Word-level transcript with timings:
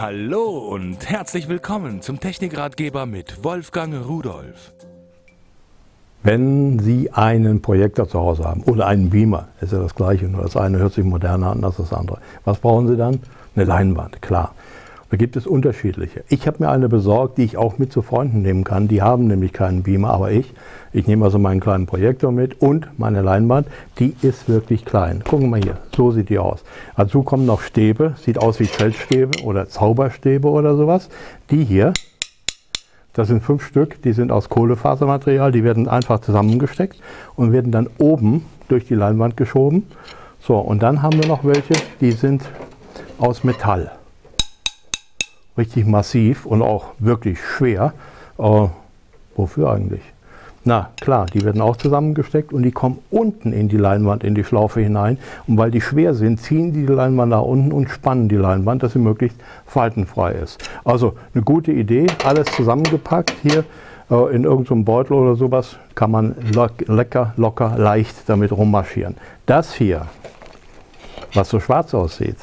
Hallo 0.00 0.58
und 0.58 1.10
herzlich 1.10 1.48
willkommen 1.48 2.02
zum 2.02 2.20
Technikratgeber 2.20 3.04
mit 3.04 3.42
Wolfgang 3.42 4.06
Rudolf. 4.06 4.72
Wenn 6.22 6.78
Sie 6.78 7.10
einen 7.10 7.62
Projektor 7.62 8.08
zu 8.08 8.20
Hause 8.20 8.44
haben 8.44 8.62
oder 8.62 8.86
einen 8.86 9.10
Beamer, 9.10 9.48
ist 9.60 9.72
ja 9.72 9.80
das 9.80 9.96
gleiche, 9.96 10.26
nur 10.26 10.42
das 10.42 10.56
eine 10.56 10.78
hört 10.78 10.92
sich 10.92 11.04
moderner 11.04 11.50
an 11.50 11.64
als 11.64 11.78
das 11.78 11.92
andere. 11.92 12.18
Was 12.44 12.60
brauchen 12.60 12.86
Sie 12.86 12.96
dann? 12.96 13.18
Eine 13.56 13.64
Leinwand, 13.64 14.22
klar. 14.22 14.54
Da 15.10 15.16
gibt 15.16 15.36
es 15.36 15.46
unterschiedliche. 15.46 16.22
Ich 16.28 16.46
habe 16.46 16.58
mir 16.60 16.70
eine 16.70 16.90
besorgt, 16.90 17.38
die 17.38 17.44
ich 17.44 17.56
auch 17.56 17.78
mit 17.78 17.90
zu 17.90 18.02
Freunden 18.02 18.42
nehmen 18.42 18.62
kann. 18.62 18.88
Die 18.88 19.00
haben 19.00 19.26
nämlich 19.26 19.54
keinen 19.54 19.82
Beamer, 19.82 20.10
aber 20.10 20.32
ich. 20.32 20.52
Ich 20.92 21.06
nehme 21.06 21.24
also 21.24 21.38
meinen 21.38 21.60
kleinen 21.60 21.86
Projektor 21.86 22.30
mit 22.30 22.60
und 22.60 22.88
meine 22.98 23.22
Leinwand. 23.22 23.68
Die 23.98 24.14
ist 24.20 24.50
wirklich 24.50 24.84
klein. 24.84 25.24
Gucken 25.24 25.46
wir 25.46 25.50
mal 25.50 25.62
hier, 25.62 25.78
so 25.96 26.10
sieht 26.10 26.28
die 26.28 26.38
aus. 26.38 26.62
Dazu 26.94 27.22
kommen 27.22 27.46
noch 27.46 27.62
Stäbe, 27.62 28.14
sieht 28.22 28.38
aus 28.38 28.60
wie 28.60 28.66
Feldstäbe 28.66 29.44
oder 29.44 29.68
Zauberstäbe 29.68 30.48
oder 30.48 30.76
sowas. 30.76 31.08
Die 31.50 31.64
hier, 31.64 31.94
das 33.14 33.28
sind 33.28 33.42
fünf 33.42 33.64
Stück, 33.64 34.02
die 34.02 34.12
sind 34.12 34.30
aus 34.30 34.50
Kohlefasermaterial, 34.50 35.52
die 35.52 35.64
werden 35.64 35.88
einfach 35.88 36.20
zusammengesteckt 36.20 37.00
und 37.34 37.52
werden 37.52 37.72
dann 37.72 37.88
oben 37.96 38.44
durch 38.68 38.84
die 38.84 38.94
Leinwand 38.94 39.38
geschoben. 39.38 39.86
So, 40.40 40.58
und 40.58 40.82
dann 40.82 41.00
haben 41.00 41.20
wir 41.20 41.26
noch 41.26 41.44
welche, 41.44 41.74
die 42.02 42.12
sind 42.12 42.42
aus 43.18 43.42
Metall. 43.42 43.97
Richtig 45.58 45.86
massiv 45.86 46.46
und 46.46 46.62
auch 46.62 46.92
wirklich 47.00 47.38
schwer. 47.40 47.92
Äh, 48.38 48.68
wofür 49.36 49.72
eigentlich? 49.72 50.02
Na 50.64 50.90
klar, 51.00 51.26
die 51.26 51.42
werden 51.44 51.60
auch 51.60 51.76
zusammengesteckt 51.76 52.52
und 52.52 52.62
die 52.62 52.72
kommen 52.72 52.98
unten 53.10 53.52
in 53.52 53.68
die 53.68 53.76
Leinwand, 53.76 54.22
in 54.22 54.34
die 54.34 54.44
Schlaufe 54.44 54.80
hinein. 54.80 55.18
Und 55.46 55.56
weil 55.56 55.70
die 55.70 55.80
schwer 55.80 56.14
sind, 56.14 56.40
ziehen 56.40 56.72
die 56.72 56.86
die 56.86 56.92
Leinwand 56.92 57.30
nach 57.30 57.42
unten 57.42 57.72
und 57.72 57.88
spannen 57.88 58.28
die 58.28 58.36
Leinwand, 58.36 58.82
dass 58.82 58.92
sie 58.92 58.98
möglichst 58.98 59.38
faltenfrei 59.66 60.32
ist. 60.32 60.58
Also 60.84 61.14
eine 61.34 61.42
gute 61.42 61.72
Idee, 61.72 62.06
alles 62.24 62.46
zusammengepackt 62.54 63.34
hier 63.42 63.64
äh, 64.10 64.34
in 64.34 64.44
irgendeinem 64.44 64.84
Beutel 64.84 65.14
oder 65.14 65.36
sowas, 65.36 65.76
kann 65.94 66.10
man 66.10 66.34
lecker, 66.86 67.32
locker, 67.36 67.74
leicht 67.78 68.28
damit 68.28 68.52
rummarschieren. 68.52 69.16
Das 69.46 69.74
hier, 69.74 70.02
was 71.34 71.48
so 71.48 71.60
schwarz 71.60 71.94
aussieht, 71.94 72.36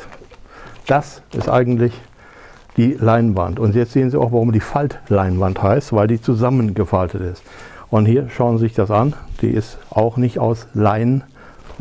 das 0.88 1.22
ist 1.34 1.50
eigentlich 1.50 1.94
die 2.78 2.94
Leinwand. 2.94 3.60
Und 3.60 3.76
jetzt 3.76 3.94
sehen 3.94 4.10
Sie 4.10 4.20
auch, 4.20 4.32
warum 4.32 4.52
die 4.52 4.60
Faltleinwand 4.60 5.62
heißt, 5.62 5.94
weil 5.94 6.08
die 6.08 6.22
zusammengefaltet 6.22 7.22
ist. 7.22 7.44
Und 7.90 8.06
hier 8.06 8.30
schauen 8.30 8.58
Sie 8.58 8.66
sich 8.66 8.74
das 8.74 8.92
an. 8.92 9.14
Die 9.42 9.50
ist 9.50 9.78
auch 9.90 10.18
nicht 10.18 10.40
aus 10.40 10.68
Lein, 10.74 11.24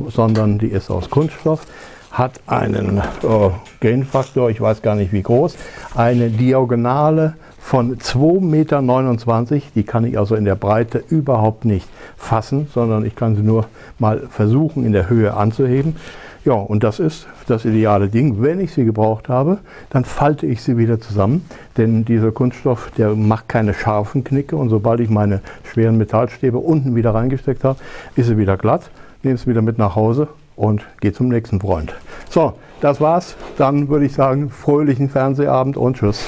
sondern 0.09 0.59
die 0.59 0.69
ist 0.69 0.91
aus 0.91 1.11
Kunststoff. 1.11 1.67
Hat 2.11 2.41
einen 2.47 2.99
äh, 2.99 3.51
Gainfaktor, 3.81 4.49
ich 4.49 4.61
weiß 4.61 4.83
gar 4.83 4.95
nicht 4.95 5.13
wie 5.13 5.23
groß, 5.23 5.57
eine 5.97 6.31
Diagonale 6.31 7.35
von 7.59 7.97
2,29 7.97 9.53
Meter. 9.53 9.63
Die 9.75 9.83
kann 9.83 10.05
ich 10.05 10.19
also 10.19 10.37
in 10.37 10.45
der 10.45 10.55
Breite 10.55 11.03
überhaupt 11.09 11.65
nicht 11.65 11.89
fassen, 12.17 12.69
sondern 12.73 13.05
ich 13.05 13.17
kann 13.17 13.35
sie 13.35 13.43
nur 13.43 13.67
mal 13.99 14.29
versuchen 14.31 14.85
in 14.85 14.93
der 14.93 15.09
Höhe 15.09 15.35
anzuheben. 15.35 15.97
Ja, 16.45 16.53
und 16.53 16.85
das 16.85 17.01
ist 17.01 17.27
das 17.47 17.65
ideale 17.65 18.09
Ding. 18.09 18.43
Wenn 18.43 18.61
ich 18.61 18.75
sie 18.75 18.85
gebraucht 18.85 19.31
habe, 19.31 19.59
dann 19.89 20.05
falte 20.05 20.45
ich 20.45 20.63
sie 20.63 20.77
wieder 20.77 21.01
zusammen, 21.01 21.49
denn 21.79 22.05
dieser 22.05 22.33
Kunststoff, 22.33 22.91
der 22.99 23.15
macht 23.15 23.49
keine 23.49 23.73
scharfen 23.73 24.25
Knicke 24.25 24.55
und 24.57 24.69
sobald 24.69 25.01
ich 25.01 25.09
meine 25.09 25.41
schweren 25.65 25.97
Metallstäbe 25.97 26.59
unten 26.59 26.95
wieder 26.95 27.15
reingesteckt 27.15 27.65
habe, 27.65 27.79
ist 28.15 28.27
sie 28.27 28.37
wieder 28.37 28.59
glatt, 28.59 28.91
nehme 29.23 29.37
es 29.37 29.47
wieder 29.47 29.63
mit 29.63 29.79
nach 29.79 29.97
Hause 29.97 30.29
und 30.55 30.85
gehe 31.01 31.15
zum 31.15 31.29
nächsten 31.29 31.61
Freund. 31.61 31.95
So, 32.29 32.53
das 32.83 33.01
war's. 33.01 33.37
Dann 33.57 33.89
würde 33.89 34.05
ich 34.05 34.13
sagen, 34.13 34.51
fröhlichen 34.51 35.09
Fernsehabend 35.09 35.79
und 35.79 35.97
tschüss. 35.97 36.27